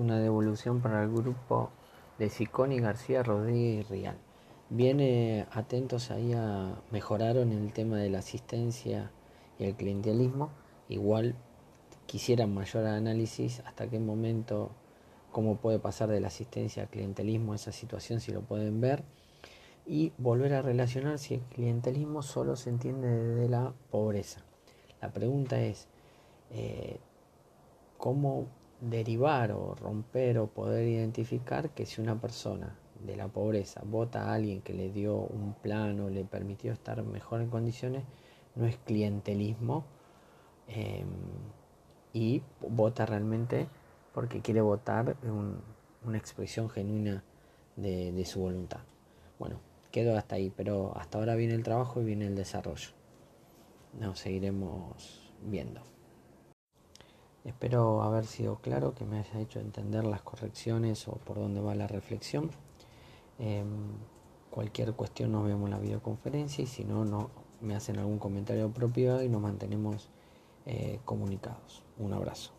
una 0.00 0.18
devolución 0.18 0.80
para 0.80 1.02
el 1.02 1.10
grupo 1.10 1.70
de 2.18 2.30
Siconi, 2.30 2.80
García, 2.80 3.22
Rodríguez 3.22 3.86
y 3.86 3.92
Rial. 3.92 4.16
Viene 4.70 5.46
atentos 5.50 6.10
ahí 6.10 6.32
a 6.32 6.80
mejoraron 6.90 7.52
el 7.52 7.72
tema 7.72 7.98
de 7.98 8.08
la 8.08 8.20
asistencia 8.20 9.10
y 9.58 9.64
el 9.64 9.74
clientelismo. 9.74 10.50
Igual 10.88 11.34
quisieran 12.06 12.54
mayor 12.54 12.86
análisis 12.86 13.60
hasta 13.66 13.88
qué 13.88 13.98
momento, 13.98 14.70
cómo 15.30 15.56
puede 15.56 15.78
pasar 15.78 16.08
de 16.08 16.20
la 16.20 16.28
asistencia 16.28 16.84
al 16.84 16.88
clientelismo 16.88 17.54
esa 17.54 17.72
situación, 17.72 18.20
si 18.20 18.32
lo 18.32 18.42
pueden 18.42 18.80
ver. 18.80 19.04
Y 19.84 20.12
volver 20.16 20.54
a 20.54 20.62
relacionar 20.62 21.18
si 21.18 21.34
el 21.34 21.40
clientelismo 21.40 22.22
solo 22.22 22.56
se 22.56 22.70
entiende 22.70 23.08
desde 23.08 23.48
la 23.48 23.74
pobreza. 23.90 24.40
La 25.00 25.12
pregunta 25.12 25.60
es, 25.60 25.88
eh, 26.50 26.98
¿cómo 27.98 28.46
derivar 28.82 29.52
o 29.52 29.74
romper 29.76 30.38
o 30.38 30.48
poder 30.48 30.88
identificar 30.88 31.70
que 31.70 31.86
si 31.86 32.00
una 32.00 32.20
persona 32.20 32.76
de 33.06 33.16
la 33.16 33.28
pobreza 33.28 33.80
vota 33.84 34.24
a 34.24 34.34
alguien 34.34 34.60
que 34.60 34.74
le 34.74 34.90
dio 34.90 35.16
un 35.16 35.54
plan 35.54 36.00
o 36.00 36.10
le 36.10 36.24
permitió 36.24 36.72
estar 36.72 37.02
mejor 37.02 37.40
en 37.40 37.48
condiciones, 37.48 38.02
no 38.56 38.66
es 38.66 38.76
clientelismo 38.78 39.84
em, 40.66 41.06
y 42.12 42.42
vota 42.60 43.06
realmente 43.06 43.68
porque 44.12 44.40
quiere 44.40 44.60
votar 44.60 45.16
una 46.04 46.18
expresión 46.18 46.68
genuina 46.68 47.22
de, 47.76 48.12
de 48.12 48.24
su 48.26 48.40
voluntad. 48.40 48.80
Bueno, 49.38 49.60
quedo 49.90 50.16
hasta 50.16 50.34
ahí, 50.34 50.52
pero 50.54 50.92
hasta 50.96 51.18
ahora 51.18 51.36
viene 51.36 51.54
el 51.54 51.62
trabajo 51.62 52.02
y 52.02 52.04
viene 52.04 52.26
el 52.26 52.34
desarrollo. 52.34 52.90
Nos 53.98 54.18
seguiremos 54.18 55.32
viendo. 55.42 55.82
Espero 57.44 58.02
haber 58.02 58.24
sido 58.26 58.56
claro, 58.56 58.94
que 58.94 59.04
me 59.04 59.18
haya 59.18 59.40
hecho 59.40 59.58
entender 59.58 60.04
las 60.04 60.22
correcciones 60.22 61.08
o 61.08 61.12
por 61.12 61.38
dónde 61.38 61.60
va 61.60 61.74
la 61.74 61.88
reflexión. 61.88 62.50
Em, 63.38 63.66
cualquier 64.50 64.92
cuestión 64.92 65.32
nos 65.32 65.44
vemos 65.44 65.64
en 65.64 65.70
la 65.72 65.78
videoconferencia 65.78 66.62
y 66.62 66.66
si 66.66 66.84
no, 66.84 67.04
no 67.04 67.30
me 67.60 67.74
hacen 67.74 67.98
algún 67.98 68.18
comentario 68.18 68.70
propio 68.70 69.22
y 69.22 69.28
nos 69.28 69.40
mantenemos 69.40 70.08
eh, 70.66 71.00
comunicados. 71.04 71.82
Un 71.98 72.12
abrazo. 72.12 72.52